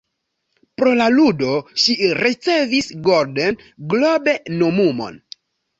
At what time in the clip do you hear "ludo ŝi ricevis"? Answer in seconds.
1.17-2.91